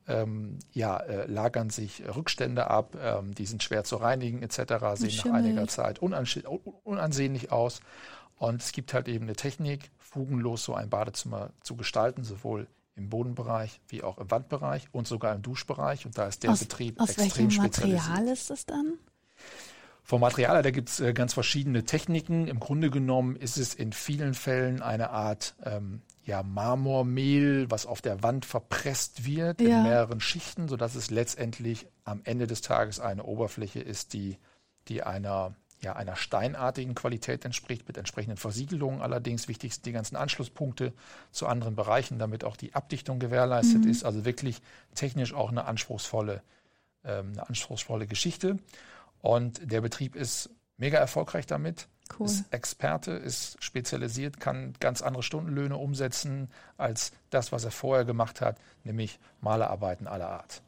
ähm, 0.08 0.60
ja, 0.72 0.98
äh, 0.98 1.26
lagern 1.26 1.70
sich 1.70 2.04
Rückstände 2.16 2.70
ab, 2.70 2.96
ähm, 3.02 3.34
die 3.34 3.46
sind 3.46 3.64
schwer 3.64 3.84
zu 3.84 3.98
reinigen 3.98 4.42
etc., 4.44 4.58
sehen 4.94 5.18
nach 5.26 5.34
einiger 5.34 5.68
Zeit 5.68 6.00
unansehnlich 6.00 7.52
aus. 7.52 7.82
Und 8.38 8.62
es 8.62 8.72
gibt 8.72 8.94
halt 8.94 9.08
eben 9.08 9.26
eine 9.26 9.36
Technik, 9.36 9.92
fugenlos 9.98 10.64
so 10.64 10.74
ein 10.76 10.90
Badezimmer 10.90 11.52
zu 11.62 11.76
gestalten, 11.76 12.24
sowohl 12.24 12.68
im 12.96 13.10
Bodenbereich 13.10 13.82
wie 13.88 14.04
auch 14.04 14.18
im 14.18 14.32
Wandbereich 14.32 14.88
und 14.92 15.08
sogar 15.08 15.36
im 15.36 15.42
Duschbereich. 15.42 16.06
Und 16.06 16.18
da 16.18 16.28
ist 16.28 16.44
der 16.44 16.52
aus, 16.52 16.60
Betrieb 16.60 17.00
aus 17.00 17.18
extrem 17.18 17.50
welchem 17.50 17.64
Material 17.64 18.28
ist 18.28 18.52
es 18.52 18.66
dann? 18.66 18.98
Vom 20.04 20.22
Material, 20.22 20.62
da 20.62 20.70
gibt 20.70 20.90
es 20.90 21.00
äh, 21.00 21.14
ganz 21.14 21.34
verschiedene 21.34 21.84
Techniken. 21.84 22.48
Im 22.48 22.60
Grunde 22.60 22.92
genommen 22.92 23.36
ist 23.36 23.58
es 23.58 23.74
in 23.74 23.92
vielen 23.92 24.36
Fällen 24.36 24.82
eine 24.82 25.10
Art 25.10 25.56
ähm, 25.64 26.02
ja, 26.24 26.44
Marmormehl, 26.44 27.70
was 27.72 27.86
auf 27.86 28.02
der 28.02 28.22
Wand 28.22 28.46
verpresst 28.46 29.26
wird 29.26 29.62
ja. 29.62 29.78
in 29.78 29.84
mehreren 29.84 30.20
Schichten, 30.20 30.68
sodass 30.68 30.96
es 30.96 31.10
letztendlich 31.10 31.88
am 32.04 32.22
Ende 32.24 32.48
des 32.48 32.62
Tages 32.62 33.00
eine 33.00 33.24
Oberfläche 33.24 33.80
ist, 33.80 34.14
die, 34.14 34.38
die 34.88 35.04
einer 35.04 35.56
ja, 35.86 35.96
einer 35.96 36.16
steinartigen 36.16 36.96
Qualität 36.96 37.46
entspricht, 37.46 37.88
mit 37.88 37.96
entsprechenden 37.96 38.38
Versiegelungen. 38.38 39.04
Allerdings 39.04 39.48
wichtig 39.48 39.76
sind 39.76 39.86
die 39.86 39.92
ganzen 39.92 40.16
Anschlusspunkte 40.16 40.94
zu 41.32 41.46
anderen 41.46 41.76
Bereichen, 41.76 42.18
damit 42.18 42.44
auch 42.44 42.58
die 42.58 42.74
Abdichtung 42.74 43.20
gewährleistet 43.20 43.86
mhm. 43.86 43.92
ist. 43.92 44.04
Also 44.04 44.26
wirklich 44.26 44.64
technisch 44.96 45.36
auch 45.36 45.52
eine 45.52 45.66
anspruchsvolle, 45.66 46.42
ähm, 47.04 47.34
eine 47.34 47.48
anspruchsvolle 47.48 48.08
Geschichte. 48.08 48.58
Und 49.22 49.72
der 49.72 49.82
Betrieb 49.82 50.16
ist 50.16 50.50
mega 50.78 50.98
erfolgreich 50.98 51.46
damit. 51.46 51.88
Cool. 52.20 52.26
Ist 52.26 52.52
Experte, 52.52 53.12
ist 53.12 53.58
spezialisiert, 53.64 54.40
kann 54.40 54.74
ganz 54.80 55.04
andere 55.04 55.22
Stundenlöhne 55.22 55.78
umsetzen 55.78 56.50
als 56.78 57.12
das, 57.30 57.52
was 57.52 57.64
er 57.64 57.72
vorher 57.72 58.06
gemacht 58.06 58.42
hat, 58.42 58.58
nämlich 58.84 59.20
Malerarbeiten 59.40 60.08
aller 60.08 60.30
Art. 60.30 60.64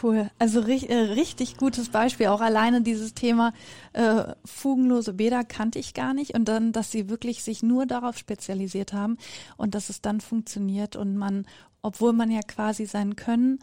Cool. 0.00 0.30
Also 0.38 0.60
äh, 0.60 0.94
richtig 0.94 1.58
gutes 1.58 1.90
Beispiel. 1.90 2.28
Auch 2.28 2.40
alleine 2.40 2.80
dieses 2.80 3.12
Thema 3.14 3.52
äh, 3.92 4.24
fugenlose 4.44 5.12
Bäder 5.12 5.44
kannte 5.44 5.78
ich 5.78 5.92
gar 5.92 6.14
nicht. 6.14 6.34
Und 6.34 6.46
dann, 6.46 6.72
dass 6.72 6.90
sie 6.90 7.10
wirklich 7.10 7.42
sich 7.42 7.62
nur 7.62 7.84
darauf 7.84 8.16
spezialisiert 8.16 8.92
haben 8.94 9.18
und 9.56 9.74
dass 9.74 9.90
es 9.90 10.00
dann 10.00 10.20
funktioniert 10.20 10.96
und 10.96 11.16
man, 11.16 11.46
obwohl 11.82 12.14
man 12.14 12.30
ja 12.30 12.40
quasi 12.40 12.86
sein 12.86 13.16
Können 13.16 13.58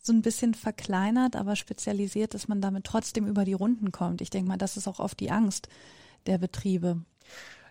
so 0.00 0.12
ein 0.12 0.22
bisschen 0.22 0.54
verkleinert, 0.54 1.36
aber 1.36 1.56
spezialisiert, 1.56 2.32
dass 2.32 2.48
man 2.48 2.60
damit 2.60 2.84
trotzdem 2.84 3.26
über 3.26 3.44
die 3.44 3.52
Runden 3.52 3.92
kommt. 3.92 4.20
Ich 4.22 4.30
denke 4.30 4.48
mal, 4.48 4.56
das 4.56 4.76
ist 4.76 4.88
auch 4.88 5.00
oft 5.00 5.20
die 5.20 5.30
Angst 5.30 5.68
der 6.26 6.38
Betriebe. 6.38 7.02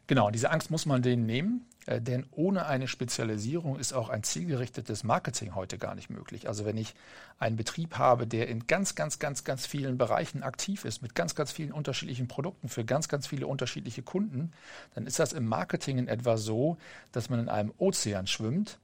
Genau, 0.08 0.30
diese 0.30 0.52
Angst 0.52 0.70
muss 0.70 0.86
man 0.86 1.02
denen 1.02 1.26
nehmen, 1.26 1.66
denn 1.88 2.26
ohne 2.32 2.66
eine 2.66 2.88
Spezialisierung 2.88 3.78
ist 3.78 3.94
auch 3.94 4.10
ein 4.10 4.24
zielgerichtetes 4.24 5.04
Marketing 5.04 5.54
heute 5.54 5.78
gar 5.78 5.94
nicht 5.94 6.10
möglich. 6.10 6.48
Also 6.48 6.66
wenn 6.66 6.78
ich 6.78 6.96
einen 7.38 7.58
Betrieb 7.58 7.98
habe, 7.98 8.26
der 8.26 8.48
in 8.48 8.66
ganz, 8.66 8.96
ganz, 8.96 9.20
ganz, 9.20 9.44
ganz 9.44 9.66
vielen 9.66 9.98
Bereichen 9.98 10.42
aktiv 10.42 10.86
ist, 10.86 11.02
mit 11.02 11.14
ganz, 11.14 11.36
ganz 11.36 11.52
vielen 11.52 11.72
unterschiedlichen 11.72 12.28
Produkten 12.28 12.70
für 12.70 12.86
ganz, 12.86 13.08
ganz 13.08 13.28
viele 13.28 13.46
unterschiedliche 13.46 14.02
Kunden, 14.02 14.52
dann 14.96 15.06
ist 15.06 15.20
das 15.20 15.34
im 15.34 15.46
Marketing 15.46 16.00
in 16.00 16.08
etwa 16.08 16.38
so, 16.38 16.78
dass 17.12 17.30
man 17.30 17.40
in 17.40 17.50
einem 17.50 17.74
Ozean 17.78 18.26
schwimmt 18.26 18.80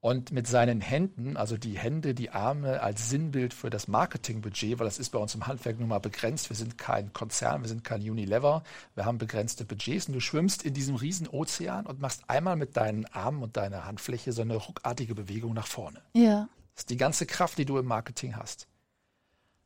und 0.00 0.32
mit 0.32 0.46
seinen 0.46 0.80
Händen, 0.80 1.36
also 1.36 1.58
die 1.58 1.76
Hände, 1.76 2.14
die 2.14 2.30
Arme 2.30 2.82
als 2.82 3.10
Sinnbild 3.10 3.52
für 3.52 3.68
das 3.68 3.86
Marketingbudget, 3.86 4.78
weil 4.78 4.86
das 4.86 4.98
ist 4.98 5.10
bei 5.10 5.18
uns 5.18 5.34
im 5.34 5.46
Handwerk 5.46 5.78
nun 5.78 5.88
mal 5.88 6.00
begrenzt. 6.00 6.48
Wir 6.48 6.56
sind 6.56 6.78
kein 6.78 7.12
Konzern, 7.12 7.60
wir 7.60 7.68
sind 7.68 7.84
kein 7.84 8.00
Unilever, 8.00 8.62
wir 8.94 9.04
haben 9.04 9.18
begrenzte 9.18 9.66
Budgets 9.66 10.08
und 10.08 10.14
du 10.14 10.20
schwimmst 10.20 10.62
in 10.62 10.72
diesem 10.72 10.94
riesen 10.94 11.28
Ozean 11.28 11.84
und 11.84 12.00
machst 12.00 12.24
einmal 12.28 12.56
mit 12.56 12.78
deinen 12.78 13.04
Armen 13.06 13.42
und 13.42 13.58
deiner 13.58 13.84
Handfläche 13.84 14.32
so 14.32 14.40
eine 14.40 14.56
ruckartige 14.56 15.14
Bewegung 15.14 15.52
nach 15.52 15.66
vorne. 15.66 16.00
Ja. 16.14 16.48
Das 16.74 16.84
ist 16.84 16.90
die 16.90 16.96
ganze 16.96 17.26
Kraft, 17.26 17.58
die 17.58 17.66
du 17.66 17.76
im 17.76 17.86
Marketing 17.86 18.36
hast. 18.36 18.68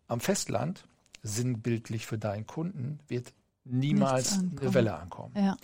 Am 0.09 0.19
Festland, 0.19 0.89
sinnbildlich 1.23 2.07
für 2.07 2.19
deinen 2.19 2.47
Kunden, 2.47 2.99
wird 3.07 3.33
niemals 3.63 4.41
eine 4.41 4.75
Welle 4.75 4.95
ankommen. 4.95 5.33
Ja. 5.37 5.57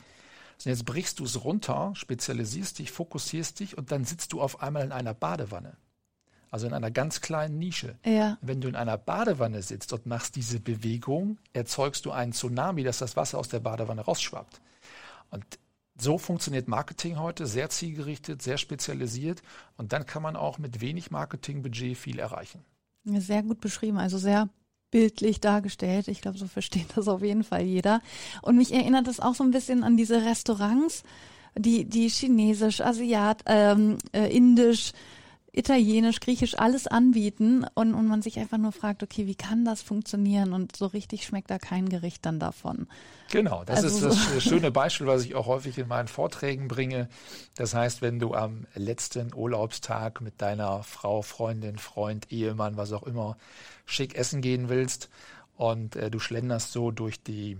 Jetzt 0.64 0.84
brichst 0.84 1.20
du 1.20 1.24
es 1.24 1.44
runter, 1.44 1.92
spezialisierst 1.94 2.78
dich, 2.78 2.90
fokussierst 2.90 3.60
dich 3.60 3.78
und 3.78 3.92
dann 3.92 4.04
sitzt 4.04 4.32
du 4.32 4.40
auf 4.40 4.62
einmal 4.62 4.84
in 4.84 4.92
einer 4.92 5.14
Badewanne. 5.14 5.76
Also 6.50 6.66
in 6.66 6.74
einer 6.74 6.90
ganz 6.90 7.20
kleinen 7.20 7.58
Nische. 7.58 7.96
Ja. 8.04 8.36
Wenn 8.40 8.60
du 8.60 8.68
in 8.68 8.74
einer 8.74 8.98
Badewanne 8.98 9.62
sitzt 9.62 9.92
und 9.92 10.06
machst 10.06 10.34
diese 10.34 10.58
Bewegung, 10.58 11.38
erzeugst 11.52 12.04
du 12.04 12.10
einen 12.10 12.32
Tsunami, 12.32 12.82
dass 12.82 12.98
das 12.98 13.16
Wasser 13.16 13.38
aus 13.38 13.48
der 13.48 13.60
Badewanne 13.60 14.02
rausschwappt. 14.02 14.60
Und 15.30 15.44
so 15.96 16.18
funktioniert 16.18 16.66
Marketing 16.66 17.18
heute, 17.18 17.46
sehr 17.46 17.70
zielgerichtet, 17.70 18.42
sehr 18.42 18.58
spezialisiert. 18.58 19.42
Und 19.76 19.92
dann 19.92 20.06
kann 20.06 20.22
man 20.22 20.34
auch 20.34 20.58
mit 20.58 20.80
wenig 20.80 21.10
Marketingbudget 21.10 21.96
viel 21.96 22.18
erreichen. 22.18 22.64
Sehr 23.04 23.42
gut 23.42 23.60
beschrieben, 23.60 23.98
also 23.98 24.18
sehr 24.18 24.48
bildlich 24.90 25.40
dargestellt. 25.40 26.08
Ich 26.08 26.20
glaube, 26.20 26.38
so 26.38 26.46
versteht 26.46 26.88
das 26.96 27.08
auf 27.08 27.22
jeden 27.22 27.44
Fall 27.44 27.62
jeder. 27.62 28.00
Und 28.42 28.56
mich 28.56 28.72
erinnert 28.72 29.06
das 29.06 29.20
auch 29.20 29.34
so 29.34 29.44
ein 29.44 29.50
bisschen 29.50 29.84
an 29.84 29.96
diese 29.96 30.24
Restaurants, 30.24 31.02
die, 31.56 31.84
die 31.84 32.08
chinesisch, 32.08 32.80
asiat, 32.80 33.42
ähm, 33.46 33.98
äh, 34.12 34.34
indisch, 34.34 34.92
Italienisch, 35.52 36.20
Griechisch 36.20 36.58
alles 36.58 36.86
anbieten 36.86 37.66
und, 37.74 37.94
und 37.94 38.06
man 38.06 38.22
sich 38.22 38.38
einfach 38.38 38.58
nur 38.58 38.72
fragt, 38.72 39.02
okay, 39.02 39.26
wie 39.26 39.34
kann 39.34 39.64
das 39.64 39.82
funktionieren? 39.82 40.52
Und 40.52 40.76
so 40.76 40.86
richtig 40.86 41.24
schmeckt 41.24 41.50
da 41.50 41.58
kein 41.58 41.88
Gericht 41.88 42.24
dann 42.24 42.38
davon. 42.38 42.86
Genau, 43.30 43.64
das 43.64 43.84
also 43.84 44.08
ist 44.08 44.26
das 44.36 44.42
schöne 44.44 44.70
Beispiel, 44.70 45.06
was 45.06 45.24
ich 45.24 45.34
auch 45.34 45.46
häufig 45.46 45.78
in 45.78 45.88
meinen 45.88 46.08
Vorträgen 46.08 46.68
bringe. 46.68 47.08
Das 47.56 47.74
heißt, 47.74 48.00
wenn 48.00 48.18
du 48.18 48.34
am 48.34 48.66
letzten 48.74 49.34
Urlaubstag 49.34 50.20
mit 50.20 50.40
deiner 50.40 50.82
Frau, 50.82 51.22
Freundin, 51.22 51.78
Freund, 51.78 52.30
Ehemann, 52.30 52.76
was 52.76 52.92
auch 52.92 53.02
immer, 53.02 53.36
schick 53.86 54.14
essen 54.14 54.42
gehen 54.42 54.68
willst 54.68 55.10
und 55.56 55.96
äh, 55.96 56.10
du 56.10 56.20
schlenderst 56.20 56.72
so 56.72 56.90
durch 56.90 57.22
die 57.22 57.58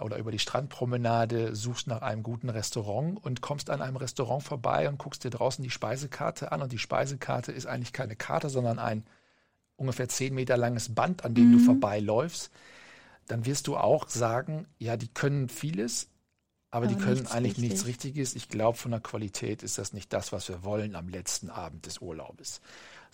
oder 0.00 0.16
über 0.16 0.30
die 0.30 0.38
Strandpromenade, 0.38 1.54
suchst 1.54 1.86
nach 1.86 2.02
einem 2.02 2.22
guten 2.22 2.48
Restaurant 2.48 3.22
und 3.22 3.40
kommst 3.40 3.70
an 3.70 3.82
einem 3.82 3.96
Restaurant 3.96 4.42
vorbei 4.42 4.88
und 4.88 4.98
guckst 4.98 5.24
dir 5.24 5.30
draußen 5.30 5.62
die 5.62 5.70
Speisekarte 5.70 6.52
an. 6.52 6.62
Und 6.62 6.72
die 6.72 6.78
Speisekarte 6.78 7.52
ist 7.52 7.66
eigentlich 7.66 7.92
keine 7.92 8.16
Karte, 8.16 8.48
sondern 8.48 8.78
ein 8.78 9.04
ungefähr 9.76 10.08
zehn 10.08 10.34
Meter 10.34 10.56
langes 10.56 10.94
Band, 10.94 11.24
an 11.24 11.34
dem 11.34 11.48
mhm. 11.48 11.58
du 11.58 11.64
vorbeiläufst. 11.64 12.50
Dann 13.26 13.46
wirst 13.46 13.66
du 13.66 13.76
auch 13.76 14.08
sagen, 14.08 14.66
ja, 14.78 14.96
die 14.96 15.08
können 15.08 15.48
vieles, 15.48 16.08
aber, 16.70 16.86
aber 16.86 16.94
die 16.94 17.00
können 17.00 17.26
eigentlich 17.26 17.52
richtig. 17.52 17.70
nichts 17.70 17.86
Richtiges. 17.86 18.34
Ich 18.34 18.48
glaube, 18.48 18.76
von 18.76 18.90
der 18.90 19.00
Qualität 19.00 19.62
ist 19.62 19.78
das 19.78 19.92
nicht 19.92 20.12
das, 20.12 20.32
was 20.32 20.48
wir 20.48 20.64
wollen 20.64 20.96
am 20.96 21.08
letzten 21.08 21.50
Abend 21.50 21.86
des 21.86 21.98
Urlaubes. 21.98 22.60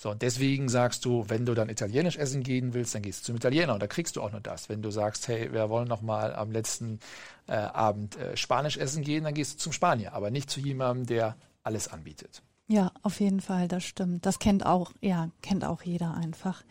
So, 0.00 0.08
und 0.08 0.22
deswegen 0.22 0.70
sagst 0.70 1.04
du, 1.04 1.26
wenn 1.28 1.44
du 1.44 1.52
dann 1.52 1.68
italienisch 1.68 2.16
essen 2.16 2.42
gehen 2.42 2.72
willst, 2.72 2.94
dann 2.94 3.02
gehst 3.02 3.20
du 3.20 3.26
zum 3.26 3.36
Italiener 3.36 3.74
und 3.74 3.82
da 3.82 3.86
kriegst 3.86 4.16
du 4.16 4.22
auch 4.22 4.32
nur 4.32 4.40
das. 4.40 4.70
Wenn 4.70 4.80
du 4.80 4.90
sagst, 4.90 5.28
hey, 5.28 5.52
wir 5.52 5.68
wollen 5.68 5.88
noch 5.88 6.00
mal 6.00 6.34
am 6.34 6.50
letzten 6.50 7.00
äh, 7.46 7.52
Abend 7.52 8.16
äh, 8.16 8.34
Spanisch 8.34 8.78
essen 8.78 9.04
gehen, 9.04 9.24
dann 9.24 9.34
gehst 9.34 9.52
du 9.52 9.58
zum 9.58 9.72
Spanier, 9.72 10.14
aber 10.14 10.30
nicht 10.30 10.48
zu 10.48 10.58
jemandem, 10.58 11.04
der 11.04 11.36
alles 11.64 11.88
anbietet. 11.88 12.42
Ja, 12.66 12.92
auf 13.02 13.20
jeden 13.20 13.42
Fall, 13.42 13.68
das 13.68 13.84
stimmt. 13.84 14.24
Das 14.24 14.38
kennt 14.38 14.64
auch, 14.64 14.92
ja, 15.02 15.28
kennt 15.42 15.66
auch 15.66 15.82
jeder 15.82 16.14
einfach. 16.14 16.64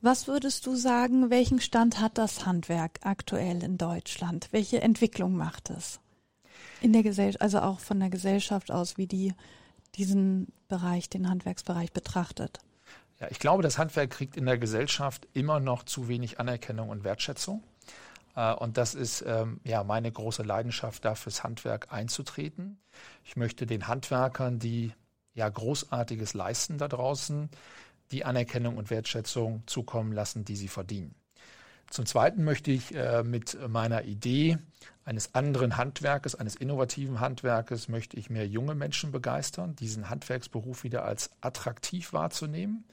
Was 0.00 0.28
würdest 0.28 0.64
du 0.64 0.76
sagen, 0.76 1.28
welchen 1.28 1.60
Stand 1.60 2.00
hat 2.00 2.18
das 2.18 2.46
Handwerk 2.46 3.00
aktuell 3.02 3.64
in 3.64 3.78
Deutschland? 3.78 4.46
Welche 4.52 4.80
Entwicklung 4.80 5.34
macht 5.34 5.70
es? 5.70 5.98
In 6.80 6.92
der 6.92 7.02
Gesellschaft, 7.02 7.42
also 7.42 7.58
auch 7.58 7.80
von 7.80 7.98
der 7.98 8.10
Gesellschaft 8.10 8.70
aus, 8.70 8.96
wie 8.96 9.08
die 9.08 9.34
diesen 9.96 10.52
Bereich, 10.68 11.08
den 11.08 11.28
Handwerksbereich 11.28 11.92
betrachtet? 11.92 12.60
Ja, 13.20 13.28
ich 13.30 13.38
glaube, 13.38 13.62
das 13.62 13.78
Handwerk 13.78 14.10
kriegt 14.10 14.36
in 14.36 14.46
der 14.46 14.58
Gesellschaft 14.58 15.26
immer 15.32 15.58
noch 15.60 15.84
zu 15.84 16.08
wenig 16.08 16.38
Anerkennung 16.38 16.90
und 16.90 17.04
Wertschätzung. 17.04 17.62
Äh, 18.34 18.52
und 18.54 18.76
das 18.76 18.94
ist 18.94 19.24
ähm, 19.26 19.60
ja 19.64 19.82
meine 19.84 20.12
große 20.12 20.42
Leidenschaft, 20.42 21.04
da 21.04 21.14
fürs 21.14 21.42
Handwerk 21.42 21.92
einzutreten. 21.92 22.78
Ich 23.24 23.36
möchte 23.36 23.66
den 23.66 23.88
Handwerkern, 23.88 24.58
die 24.58 24.92
ja 25.34 25.48
Großartiges 25.48 26.34
leisten 26.34 26.78
da 26.78 26.88
draußen, 26.88 27.50
die 28.10 28.24
Anerkennung 28.24 28.76
und 28.76 28.90
Wertschätzung 28.90 29.62
zukommen 29.66 30.12
lassen, 30.12 30.44
die 30.44 30.56
sie 30.56 30.68
verdienen. 30.68 31.14
Zum 31.90 32.04
Zweiten 32.04 32.44
möchte 32.44 32.70
ich 32.70 32.94
äh, 32.94 33.22
mit 33.22 33.56
meiner 33.68 34.04
Idee 34.04 34.58
eines 35.04 35.34
anderen 35.34 35.76
Handwerkes, 35.76 36.34
eines 36.34 36.56
innovativen 36.56 37.20
Handwerkes, 37.20 37.88
möchte 37.88 38.16
ich 38.16 38.28
mehr 38.28 38.46
junge 38.46 38.74
Menschen 38.74 39.12
begeistern, 39.12 39.76
diesen 39.76 40.10
Handwerksberuf 40.10 40.82
wieder 40.82 41.04
als 41.04 41.30
attraktiv 41.40 42.12
wahrzunehmen. 42.12 42.84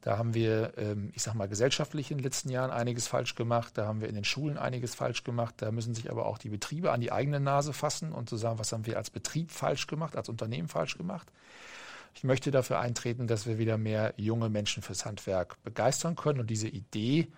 Da 0.00 0.16
haben 0.16 0.32
wir, 0.32 0.74
ähm, 0.76 1.10
ich 1.14 1.22
sag 1.22 1.34
mal, 1.34 1.48
gesellschaftlich 1.48 2.10
in 2.10 2.18
den 2.18 2.24
letzten 2.24 2.50
Jahren 2.50 2.70
einiges 2.70 3.08
falsch 3.08 3.34
gemacht. 3.34 3.76
Da 3.76 3.86
haben 3.86 4.00
wir 4.00 4.08
in 4.08 4.14
den 4.14 4.24
Schulen 4.24 4.56
einiges 4.56 4.94
falsch 4.94 5.24
gemacht. 5.24 5.54
Da 5.58 5.72
müssen 5.72 5.94
sich 5.94 6.10
aber 6.10 6.26
auch 6.26 6.38
die 6.38 6.50
Betriebe 6.50 6.92
an 6.92 7.00
die 7.00 7.10
eigene 7.10 7.40
Nase 7.40 7.72
fassen 7.72 8.12
und 8.12 8.28
zu 8.28 8.36
sagen, 8.36 8.58
was 8.58 8.72
haben 8.72 8.86
wir 8.86 8.96
als 8.96 9.10
Betrieb 9.10 9.50
falsch 9.50 9.88
gemacht, 9.88 10.16
als 10.16 10.28
Unternehmen 10.28 10.68
falsch 10.68 10.96
gemacht. 10.96 11.32
Ich 12.14 12.22
möchte 12.24 12.50
dafür 12.50 12.78
eintreten, 12.78 13.26
dass 13.26 13.46
wir 13.46 13.58
wieder 13.58 13.76
mehr 13.76 14.14
junge 14.16 14.48
Menschen 14.48 14.82
fürs 14.82 15.04
Handwerk 15.04 15.62
begeistern 15.64 16.14
können. 16.14 16.40
Und 16.40 16.50
diese 16.50 16.68
Idee 16.68 17.28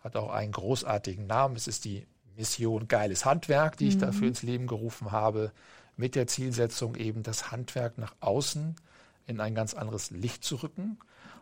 hat 0.00 0.16
auch 0.16 0.30
einen 0.30 0.52
großartigen 0.52 1.26
Namen. 1.26 1.54
Es 1.54 1.68
ist 1.68 1.84
die 1.84 2.06
Mission 2.36 2.88
Geiles 2.88 3.24
Handwerk, 3.24 3.76
die 3.76 3.88
ich 3.88 3.96
mhm. 3.96 4.00
dafür 4.00 4.28
ins 4.28 4.42
Leben 4.42 4.66
gerufen 4.66 5.12
habe, 5.12 5.52
mit 5.96 6.14
der 6.14 6.26
Zielsetzung 6.26 6.94
eben 6.94 7.22
das 7.22 7.50
Handwerk 7.50 7.98
nach 7.98 8.14
außen 8.20 8.76
in 9.28 9.40
ein 9.40 9.54
ganz 9.54 9.74
anderes 9.74 10.10
Licht 10.10 10.42
zu 10.42 10.56
rücken 10.56 10.98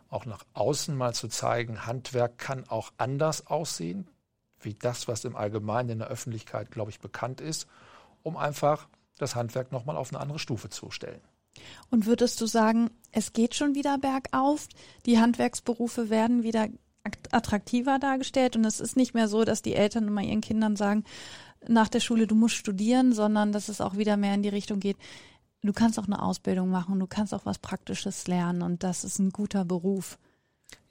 auch 0.09 0.25
nach 0.25 0.45
außen 0.53 0.95
mal 0.95 1.13
zu 1.13 1.27
zeigen, 1.27 1.85
Handwerk 1.85 2.37
kann 2.37 2.67
auch 2.67 2.91
anders 2.97 3.47
aussehen, 3.47 4.07
wie 4.59 4.73
das, 4.73 5.07
was 5.07 5.25
im 5.25 5.35
Allgemeinen 5.35 5.89
in 5.89 5.99
der 5.99 6.07
Öffentlichkeit, 6.07 6.71
glaube 6.71 6.91
ich, 6.91 6.99
bekannt 6.99 7.41
ist, 7.41 7.67
um 8.23 8.37
einfach 8.37 8.87
das 9.17 9.35
Handwerk 9.35 9.71
nochmal 9.71 9.97
auf 9.97 10.11
eine 10.11 10.19
andere 10.19 10.39
Stufe 10.39 10.69
zu 10.69 10.91
stellen. 10.91 11.21
Und 11.89 12.05
würdest 12.05 12.39
du 12.39 12.45
sagen, 12.45 12.89
es 13.11 13.33
geht 13.33 13.55
schon 13.55 13.75
wieder 13.75 13.97
bergauf? 13.97 14.67
Die 15.05 15.19
Handwerksberufe 15.19 16.09
werden 16.09 16.43
wieder 16.43 16.67
attraktiver 17.31 17.99
dargestellt 17.99 18.55
und 18.55 18.65
es 18.65 18.79
ist 18.79 18.97
nicht 18.97 19.13
mehr 19.13 19.27
so, 19.27 19.43
dass 19.43 19.61
die 19.61 19.73
Eltern 19.73 20.07
immer 20.07 20.21
ihren 20.21 20.41
Kindern 20.41 20.75
sagen, 20.75 21.03
nach 21.67 21.87
der 21.87 21.99
Schule, 21.99 22.27
du 22.27 22.35
musst 22.35 22.55
studieren, 22.55 23.13
sondern 23.13 23.51
dass 23.51 23.69
es 23.69 23.81
auch 23.81 23.97
wieder 23.97 24.17
mehr 24.17 24.33
in 24.33 24.43
die 24.43 24.49
Richtung 24.49 24.79
geht, 24.79 24.97
du 25.63 25.73
kannst 25.73 25.99
auch 25.99 26.05
eine 26.05 26.21
Ausbildung 26.21 26.69
machen, 26.69 26.99
du 26.99 27.07
kannst 27.07 27.33
auch 27.33 27.45
was 27.45 27.59
Praktisches 27.59 28.27
lernen 28.27 28.61
und 28.61 28.83
das 28.83 29.03
ist 29.03 29.19
ein 29.19 29.31
guter 29.31 29.65
Beruf. 29.65 30.17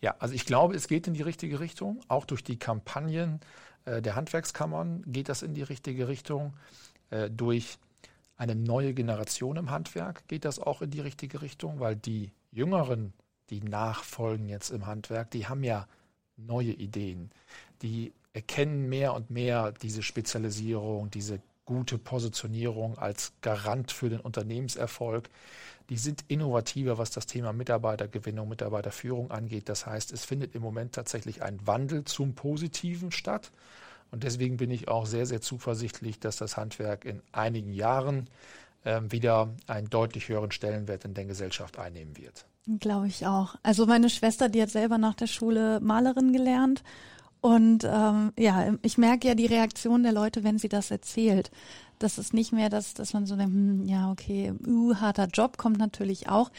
Ja, 0.00 0.14
also 0.18 0.34
ich 0.34 0.46
glaube, 0.46 0.74
es 0.74 0.88
geht 0.88 1.06
in 1.06 1.14
die 1.14 1.22
richtige 1.22 1.60
Richtung, 1.60 2.00
auch 2.08 2.24
durch 2.24 2.44
die 2.44 2.58
Kampagnen, 2.58 3.40
äh, 3.86 4.02
der 4.02 4.14
Handwerkskammern 4.16 5.02
geht 5.06 5.28
das 5.28 5.42
in 5.42 5.54
die 5.54 5.62
richtige 5.62 6.08
Richtung. 6.08 6.54
Äh, 7.10 7.30
durch 7.30 7.78
eine 8.36 8.54
neue 8.54 8.92
Generation 8.92 9.56
im 9.56 9.70
Handwerk 9.70 10.28
geht 10.28 10.44
das 10.44 10.58
auch 10.58 10.82
in 10.82 10.90
die 10.90 11.00
richtige 11.00 11.40
Richtung, 11.40 11.80
weil 11.80 11.96
die 11.96 12.32
Jüngeren, 12.52 13.14
die 13.48 13.62
nachfolgen 13.62 14.48
jetzt 14.48 14.70
im 14.70 14.86
Handwerk, 14.86 15.30
die 15.30 15.46
haben 15.46 15.64
ja 15.64 15.86
neue 16.36 16.72
Ideen. 16.72 17.30
Die 17.80 18.12
erkennen 18.34 18.88
mehr 18.88 19.14
und 19.14 19.30
mehr 19.30 19.72
diese 19.72 20.02
Spezialisierung, 20.02 21.10
diese 21.10 21.40
gute 21.66 21.98
Positionierung 21.98 22.96
als 22.96 23.32
Garant 23.42 23.92
für 23.92 24.08
den 24.08 24.20
Unternehmenserfolg. 24.20 25.28
Die 25.90 25.98
sind 25.98 26.24
innovativer, 26.28 26.98
was 26.98 27.10
das 27.10 27.26
Thema 27.26 27.52
Mitarbeitergewinnung, 27.52 28.48
Mitarbeiterführung 28.48 29.30
angeht. 29.30 29.68
Das 29.68 29.86
heißt, 29.86 30.12
es 30.12 30.24
findet 30.24 30.54
im 30.54 30.62
Moment 30.62 30.94
tatsächlich 30.94 31.42
ein 31.42 31.64
Wandel 31.66 32.04
zum 32.04 32.34
Positiven 32.34 33.12
statt. 33.12 33.52
Und 34.10 34.24
deswegen 34.24 34.56
bin 34.56 34.70
ich 34.70 34.88
auch 34.88 35.06
sehr, 35.06 35.26
sehr 35.26 35.40
zuversichtlich, 35.40 36.18
dass 36.18 36.36
das 36.36 36.56
Handwerk 36.56 37.04
in 37.04 37.20
einigen 37.32 37.72
Jahren 37.72 38.28
äh, 38.84 39.00
wieder 39.08 39.50
einen 39.66 39.90
deutlich 39.90 40.28
höheren 40.28 40.52
Stellenwert 40.52 41.04
in 41.04 41.14
der 41.14 41.24
Gesellschaft 41.24 41.78
einnehmen 41.78 42.16
wird. 42.16 42.46
Glaube 42.80 43.06
ich 43.06 43.26
auch. 43.26 43.56
Also 43.62 43.86
meine 43.86 44.10
Schwester, 44.10 44.48
die 44.48 44.62
hat 44.62 44.70
selber 44.70 44.98
nach 44.98 45.14
der 45.14 45.28
Schule 45.28 45.80
Malerin 45.80 46.32
gelernt 46.32 46.82
und 47.40 47.84
ähm, 47.84 48.32
ja, 48.38 48.74
ich 48.82 48.98
merke 48.98 49.28
ja 49.28 49.34
die 49.34 49.46
Reaktion 49.46 50.02
der 50.02 50.12
Leute, 50.12 50.44
wenn 50.44 50.58
sie 50.58 50.68
das 50.68 50.90
erzählt. 50.90 51.50
Das 51.98 52.18
ist 52.18 52.34
nicht 52.34 52.52
mehr 52.52 52.68
das, 52.68 52.94
dass 52.94 53.12
man 53.12 53.26
so 53.26 53.36
denkt, 53.36 53.54
hm, 53.54 53.84
ja, 53.86 54.10
okay, 54.10 54.52
uh, 54.66 54.96
harter 54.96 55.28
Job 55.28 55.56
kommt 55.56 55.78
natürlich 55.78 56.28
auch. 56.28 56.50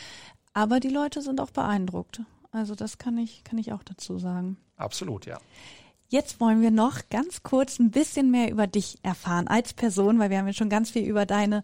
Aber 0.54 0.80
die 0.80 0.90
Leute 0.90 1.22
sind 1.22 1.40
auch 1.42 1.52
beeindruckt. 1.52 2.22
Also 2.52 2.74
das 2.74 2.98
kann 2.98 3.18
ich, 3.18 3.44
kann 3.44 3.60
ich 3.60 3.74
auch 3.74 3.84
dazu 3.84 4.18
sagen. 4.18 4.58
Absolut, 4.78 5.26
ja. 5.26 5.38
Jetzt 6.10 6.40
wollen 6.40 6.62
wir 6.62 6.72
noch 6.72 7.10
ganz 7.10 7.44
kurz 7.44 7.80
ein 7.80 7.92
bisschen 7.92 8.32
mehr 8.32 8.50
über 8.50 8.66
dich 8.66 8.98
erfahren 9.04 9.50
als 9.50 9.74
Person, 9.74 10.20
weil 10.20 10.30
wir 10.30 10.38
haben 10.38 10.48
ja 10.48 10.54
schon 10.54 10.70
ganz 10.70 10.90
viel 10.90 11.06
über 11.06 11.26
deine, 11.26 11.64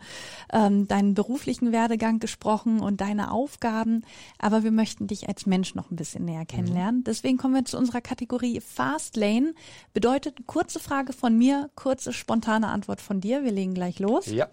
ähm, 0.52 0.86
deinen 0.86 1.14
beruflichen 1.14 1.72
Werdegang 1.72 2.20
gesprochen 2.20 2.82
und 2.82 3.00
deine 3.00 3.32
Aufgaben. 3.32 4.04
Aber 4.40 4.64
wir 4.64 4.72
möchten 4.72 5.08
dich 5.08 5.30
als 5.30 5.46
Mensch 5.46 5.76
noch 5.76 5.92
ein 5.92 5.96
bisschen 5.96 6.26
näher 6.26 6.46
kennenlernen. 6.46 7.00
Mhm. 7.00 7.04
Deswegen 7.06 7.38
kommen 7.38 7.56
wir 7.56 7.64
zu 7.64 7.78
unserer 7.78 8.02
Kategorie 8.02 8.60
Fast 8.60 9.16
Lane. 9.16 9.54
Bedeutet 9.94 10.46
kurze 10.46 10.82
Frage 10.82 11.14
von 11.14 11.38
mir, 11.38 11.70
kurze 11.76 12.12
spontane 12.12 12.68
Antwort 12.68 13.00
von 13.00 13.22
dir. 13.22 13.46
Wir 13.46 13.52
legen 13.52 13.74
gleich 13.74 14.00
los. 14.00 14.26
Ja. 14.26 14.50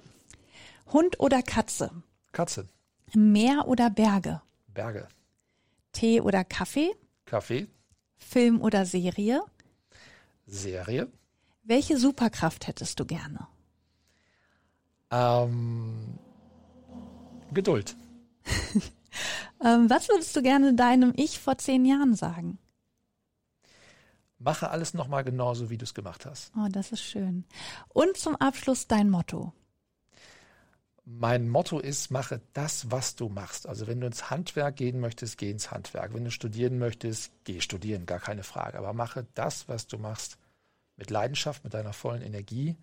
Hund 0.92 1.18
oder 1.18 1.42
Katze? 1.42 1.90
Katze. 2.30 2.68
Meer 3.12 3.66
oder 3.66 3.90
Berge? 3.90 4.40
Berge. 4.68 5.08
Tee 5.90 6.20
oder 6.20 6.44
Kaffee? 6.44 6.92
Kaffee. 7.24 7.66
Film 8.16 8.60
oder 8.60 8.86
Serie? 8.86 9.42
Serie. 10.50 11.08
Welche 11.62 11.98
Superkraft 11.98 12.66
hättest 12.66 12.98
du 13.00 13.04
gerne? 13.04 13.46
Ähm, 15.10 16.18
Geduld. 17.52 17.96
ähm, 19.64 19.90
was 19.90 20.08
würdest 20.08 20.34
du 20.36 20.42
gerne 20.42 20.74
deinem 20.74 21.12
Ich 21.16 21.38
vor 21.38 21.58
zehn 21.58 21.84
Jahren 21.84 22.14
sagen? 22.14 22.58
Mache 24.38 24.70
alles 24.70 24.94
nochmal 24.94 25.22
genauso, 25.22 25.68
wie 25.68 25.76
du 25.76 25.84
es 25.84 25.92
gemacht 25.92 26.24
hast. 26.24 26.50
Oh, 26.56 26.68
das 26.70 26.92
ist 26.92 27.02
schön. 27.02 27.44
Und 27.88 28.16
zum 28.16 28.36
Abschluss 28.36 28.86
dein 28.86 29.10
Motto. 29.10 29.52
Mein 31.04 31.48
Motto 31.48 31.78
ist, 31.78 32.10
mache 32.10 32.40
das, 32.52 32.90
was 32.90 33.16
du 33.16 33.28
machst. 33.28 33.66
Also 33.66 33.86
wenn 33.86 34.00
du 34.00 34.06
ins 34.06 34.30
Handwerk 34.30 34.76
gehen 34.76 35.00
möchtest, 35.00 35.38
geh 35.38 35.50
ins 35.50 35.70
Handwerk. 35.70 36.14
Wenn 36.14 36.24
du 36.24 36.30
studieren 36.30 36.78
möchtest, 36.78 37.32
geh 37.44 37.60
studieren, 37.60 38.06
gar 38.06 38.20
keine 38.20 38.44
Frage. 38.44 38.78
Aber 38.78 38.92
mache 38.92 39.26
das, 39.34 39.68
was 39.68 39.88
du 39.88 39.98
machst, 39.98 40.38
mit 41.00 41.10
Leidenschaft, 41.10 41.64
mit 41.64 41.74
deiner 41.74 41.92
vollen 41.92 42.22
Energie, 42.22 42.76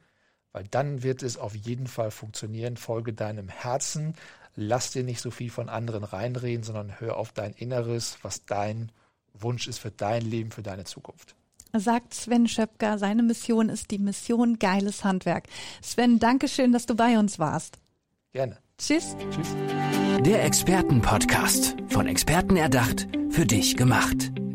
weil 0.51 0.65
dann 0.69 1.03
wird 1.03 1.24
es 1.24 1.38
auf 1.38 1.55
jeden 1.55 1.88
Fall 1.88 2.12
funktionieren. 2.12 2.75
Folge 2.75 3.13
deinem 3.13 3.47
Herzen, 3.47 4.15
lass 4.55 4.91
dir 4.91 5.03
nicht 5.03 5.21
so 5.21 5.31
viel 5.31 5.50
von 5.50 5.69
anderen 5.69 6.03
reinreden, 6.03 6.63
sondern 6.63 7.00
hör 7.00 7.15
auf 7.15 7.31
dein 7.31 7.53
Inneres, 7.53 8.17
was 8.24 8.43
dein 8.45 8.91
Wunsch 9.34 9.67
ist 9.67 9.77
für 9.77 9.91
dein 9.91 10.23
Leben, 10.23 10.51
für 10.51 10.63
deine 10.63 10.84
Zukunft. 10.84 11.36
Sagt 11.73 12.13
Sven 12.13 12.47
Schöpker, 12.47 12.97
seine 12.97 13.23
Mission 13.23 13.69
ist 13.69 13.91
die 13.91 13.99
Mission 13.99 14.58
Geiles 14.58 15.03
Handwerk. 15.03 15.45
Sven, 15.82 16.17
danke 16.17 16.47
schön, 16.47 16.71
dass 16.71 16.86
du 16.86 16.95
bei 16.95 17.19
uns 17.19 17.39
warst. 17.39 17.77
Gerne. 18.34 18.58
Tschüss. 18.77 19.15
Tschüss. 19.30 19.56
Der 20.21 20.43
Expertenpodcast. 20.43 21.75
Von 21.89 22.08
Experten 22.08 22.56
erdacht, 22.56 23.08
für 23.30 23.45
dich 23.45 23.75
gemacht. 23.75 24.32